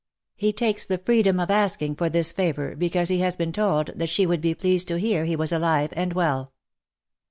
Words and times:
He 0.35 0.51
takes 0.51 0.83
the 0.83 0.97
freedom 0.97 1.39
of 1.39 1.51
asking 1.51 1.93
for 1.93 2.09
this 2.09 2.31
favour, 2.31 2.75
because 2.75 3.09
he 3.09 3.19
has 3.19 3.35
been 3.35 3.53
told 3.53 3.91
that 3.95 4.09
she 4.09 4.25
would 4.25 4.41
be 4.41 4.55
pleased 4.55 4.87
to 4.87 4.97
hear 4.97 5.25
he 5.25 5.35
was 5.35 5.51
alive 5.51 5.93
and 5.95 6.11
well." 6.13 6.53